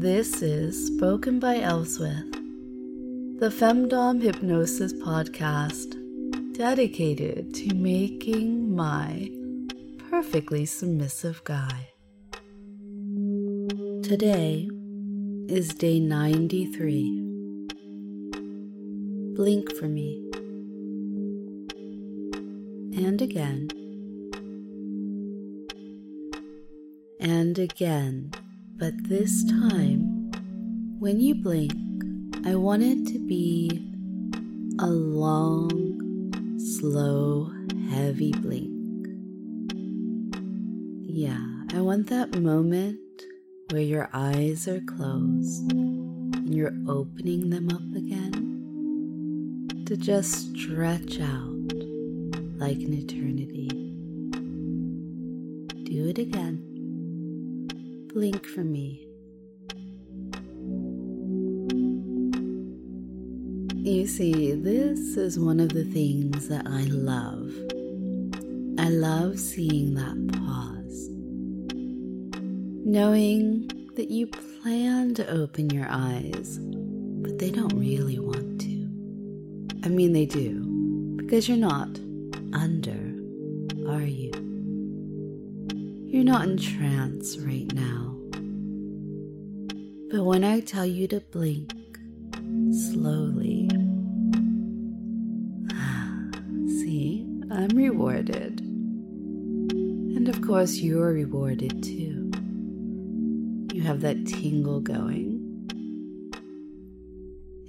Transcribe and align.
This 0.00 0.42
is 0.42 0.86
Spoken 0.86 1.40
by 1.40 1.56
Elswith, 1.56 2.30
the 3.40 3.48
Femdom 3.48 4.22
Hypnosis 4.22 4.92
podcast 4.92 5.96
dedicated 6.56 7.52
to 7.54 7.74
making 7.74 8.76
my 8.76 9.28
perfectly 10.08 10.66
submissive 10.66 11.42
guy. 11.42 11.88
Today 14.04 14.70
is 15.48 15.74
day 15.74 15.98
93. 15.98 17.20
Blink 19.34 19.74
for 19.74 19.88
me. 19.88 20.22
And 22.94 23.20
again. 23.20 23.68
And 27.18 27.58
again. 27.58 28.30
But 28.78 29.08
this 29.08 29.42
time, 29.42 30.30
when 31.00 31.18
you 31.18 31.34
blink, 31.34 31.72
I 32.46 32.54
want 32.54 32.84
it 32.84 33.08
to 33.12 33.18
be 33.18 33.84
a 34.78 34.86
long, 34.86 36.30
slow, 36.60 37.50
heavy 37.90 38.30
blink. 38.30 38.70
Yeah, 41.02 41.44
I 41.76 41.80
want 41.80 42.06
that 42.10 42.40
moment 42.40 43.00
where 43.70 43.82
your 43.82 44.08
eyes 44.12 44.68
are 44.68 44.80
closed 44.82 45.72
and 45.72 46.54
you're 46.54 46.76
opening 46.86 47.50
them 47.50 47.70
up 47.70 47.96
again 47.96 49.82
to 49.86 49.96
just 49.96 50.54
stretch 50.54 51.18
out 51.18 51.72
like 52.60 52.76
an 52.76 52.94
eternity. 52.94 53.70
Do 55.82 56.06
it 56.10 56.18
again. 56.18 56.77
Blink 58.14 58.46
for 58.46 58.64
me. 58.64 59.06
You 63.76 64.06
see, 64.06 64.52
this 64.52 65.16
is 65.16 65.38
one 65.38 65.60
of 65.60 65.68
the 65.70 65.84
things 65.84 66.48
that 66.48 66.66
I 66.66 66.84
love. 66.84 67.52
I 68.78 68.88
love 68.88 69.38
seeing 69.38 69.94
that 69.94 70.16
pause. 70.38 71.08
Knowing 72.84 73.70
that 73.96 74.10
you 74.10 74.26
plan 74.26 75.14
to 75.14 75.28
open 75.30 75.70
your 75.70 75.86
eyes, 75.88 76.58
but 76.58 77.38
they 77.38 77.50
don't 77.50 77.78
really 77.78 78.18
want 78.18 78.60
to. 78.62 78.88
I 79.84 79.88
mean, 79.88 80.12
they 80.12 80.26
do, 80.26 81.16
because 81.16 81.48
you're 81.48 81.56
not 81.56 81.88
under, 82.52 83.14
are 83.90 84.02
you? 84.02 84.37
You're 86.10 86.24
not 86.24 86.48
in 86.48 86.56
trance 86.56 87.36
right 87.36 87.70
now. 87.74 88.16
But 90.10 90.24
when 90.24 90.42
I 90.42 90.60
tell 90.60 90.86
you 90.86 91.06
to 91.08 91.20
blink 91.20 91.70
slowly, 92.72 93.68
see, 96.80 97.26
I'm 97.50 97.68
rewarded. 97.76 98.60
And 98.62 100.30
of 100.30 100.40
course, 100.40 100.76
you're 100.76 101.12
rewarded 101.12 101.82
too. 101.82 102.30
You 103.74 103.82
have 103.82 104.00
that 104.00 104.26
tingle 104.26 104.80
going. 104.80 105.44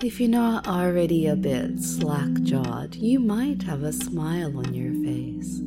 If 0.02 0.22
you're 0.22 0.30
not 0.30 0.66
already 0.66 1.28
a 1.28 1.36
bit 1.36 1.82
slack 1.82 2.32
jawed, 2.44 2.96
you 2.96 3.20
might 3.20 3.64
have 3.64 3.84
a 3.84 3.92
smile 3.92 4.58
on 4.58 4.74
your 4.74 4.94
face. 5.04 5.62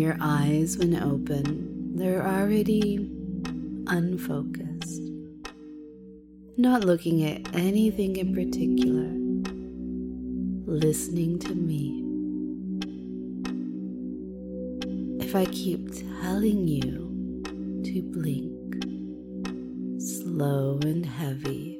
Your 0.00 0.16
eyes, 0.18 0.78
when 0.78 0.96
open, 0.96 1.94
they're 1.94 2.26
already 2.26 3.10
unfocused, 3.86 5.02
not 6.56 6.84
looking 6.84 7.22
at 7.22 7.54
anything 7.54 8.16
in 8.16 8.34
particular, 8.34 9.10
listening 10.66 11.38
to 11.40 11.54
me. 11.54 12.02
If 15.22 15.36
I 15.36 15.44
keep 15.44 15.90
telling 16.22 16.66
you 16.66 17.42
to 17.84 18.02
blink, 18.10 18.82
slow 20.00 20.78
and 20.82 21.04
heavy, 21.04 21.78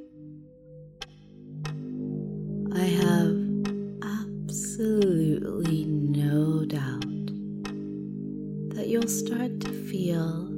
I 2.75 2.85
have 2.85 3.35
absolutely 4.05 5.87
no 5.87 6.67
doubt 6.67 7.10
you'll 8.91 9.07
start 9.07 9.61
to 9.61 9.73
feel 9.73 10.49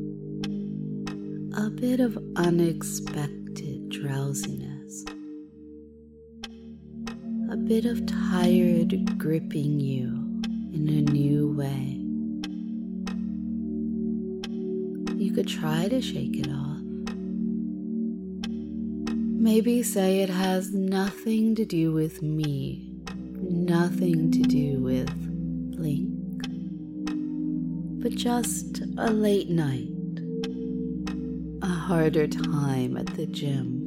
a 1.55 1.69
bit 1.69 2.01
of 2.01 2.17
unexpected 2.37 3.91
drowsiness, 3.91 5.05
a 7.51 7.57
bit 7.59 7.85
of 7.85 8.07
tired 8.07 9.19
gripping 9.19 9.79
you 9.79 10.07
in 10.73 10.89
a 10.89 11.03
new 11.13 11.53
way. 11.53 11.99
You 15.23 15.35
could 15.35 15.47
try 15.47 15.89
to 15.89 16.01
shake 16.01 16.39
it 16.39 16.49
off. 16.49 16.81
Maybe 19.43 19.83
say 19.83 20.21
it 20.21 20.31
has 20.31 20.73
nothing 20.73 21.55
to 21.57 21.67
do 21.67 21.93
with 21.93 22.23
me, 22.23 22.95
nothing 23.43 24.31
to 24.31 24.41
do 24.41 24.83
with 24.83 25.23
but 28.03 28.13
just 28.17 28.81
a 28.99 29.13
late 29.13 29.49
night, 29.49 29.89
a 31.63 31.69
harder 31.69 32.27
time 32.27 32.97
at 32.97 33.07
the 33.15 33.27
gym, 33.27 33.79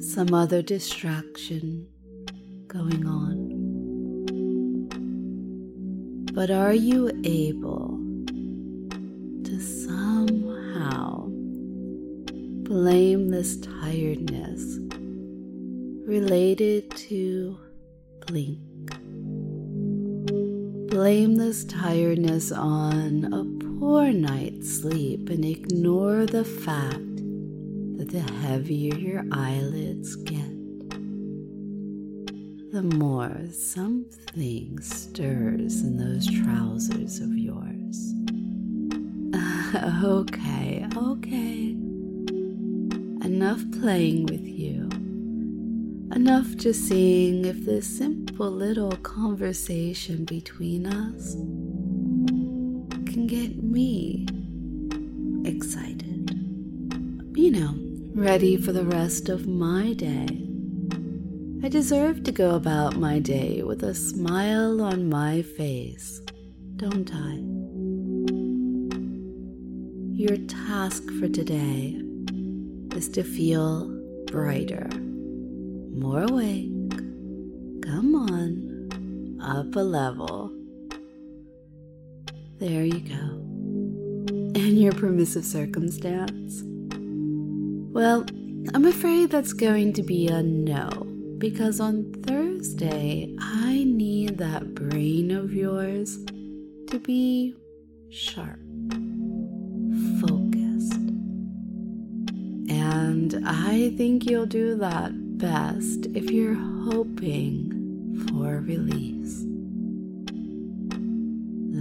some 0.00 0.34
other 0.34 0.62
distraction 0.62 1.86
going 2.66 3.06
on. 3.06 3.54
But 6.34 6.50
are 6.50 6.74
you 6.74 7.08
able 7.22 8.00
to 9.44 9.60
somehow 9.60 11.28
blame 12.64 13.28
this 13.28 13.58
tiredness 13.58 14.80
related 16.04 16.90
to 16.96 17.60
blink? 18.26 18.75
Blame 20.96 21.34
this 21.34 21.62
tiredness 21.66 22.50
on 22.50 23.30
a 23.30 23.44
poor 23.78 24.10
night's 24.14 24.80
sleep 24.80 25.28
and 25.28 25.44
ignore 25.44 26.24
the 26.24 26.42
fact 26.42 27.16
that 27.98 28.08
the 28.08 28.20
heavier 28.40 28.94
your 28.94 29.22
eyelids 29.30 30.16
get, 30.16 30.58
the 32.72 32.82
more 32.82 33.36
something 33.52 34.80
stirs 34.80 35.82
in 35.82 35.98
those 35.98 36.26
trousers 36.42 37.20
of 37.20 37.36
yours. 37.36 38.14
okay, 40.02 40.86
okay. 40.96 41.76
Enough 43.22 43.70
playing 43.82 44.24
with 44.24 44.46
you. 44.46 44.85
Enough 46.16 46.56
just 46.56 46.88
seeing 46.88 47.44
if 47.44 47.66
this 47.66 47.98
simple 47.98 48.50
little 48.50 48.92
conversation 48.92 50.24
between 50.24 50.86
us 50.86 51.34
can 53.04 53.26
get 53.26 53.62
me 53.62 54.26
excited. 55.44 56.30
You 57.36 57.50
know, 57.50 57.74
ready 58.14 58.56
for 58.56 58.72
the 58.72 58.86
rest 58.86 59.28
of 59.28 59.46
my 59.46 59.92
day. 59.92 60.26
I 61.62 61.68
deserve 61.68 62.22
to 62.22 62.32
go 62.32 62.54
about 62.54 62.96
my 62.96 63.18
day 63.18 63.62
with 63.62 63.82
a 63.82 63.94
smile 63.94 64.80
on 64.80 65.10
my 65.10 65.42
face, 65.42 66.22
don't 66.76 67.10
I? 67.12 67.34
Your 70.16 70.38
task 70.46 71.02
for 71.20 71.28
today 71.28 72.00
is 72.96 73.10
to 73.10 73.22
feel 73.22 73.90
brighter 74.28 74.88
more 75.96 76.22
awake. 76.22 76.90
Come 77.82 78.14
on, 78.14 79.38
up 79.42 79.74
a 79.74 79.80
level. 79.80 80.52
There 82.58 82.84
you 82.84 83.00
go. 83.00 83.42
And 84.54 84.78
your 84.78 84.92
permissive 84.92 85.44
circumstance? 85.44 86.62
Well, 87.92 88.26
I'm 88.74 88.84
afraid 88.84 89.30
that's 89.30 89.54
going 89.54 89.94
to 89.94 90.02
be 90.02 90.28
a 90.28 90.42
no, 90.42 90.88
because 91.38 91.80
on 91.80 92.12
Thursday, 92.24 93.34
I 93.40 93.84
need 93.84 94.36
that 94.38 94.74
brain 94.74 95.30
of 95.30 95.54
yours 95.54 96.18
to 96.88 96.98
be 96.98 97.54
sharp, 98.10 98.60
focused. 100.20 100.92
And 102.68 103.42
I 103.46 103.94
think 103.96 104.26
you'll 104.26 104.46
do 104.46 104.76
that 104.76 105.12
best 105.38 106.06
if 106.14 106.30
you're 106.30 106.54
hoping 106.54 108.26
for 108.28 108.60
release. 108.60 109.44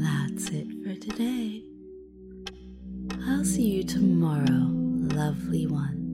That's 0.03 0.49
it 0.49 0.67
for 0.83 0.95
today. 0.95 1.63
I'll 3.27 3.45
see 3.45 3.69
you 3.69 3.83
tomorrow, 3.83 4.67
lovely 5.15 5.67
one. 5.67 6.04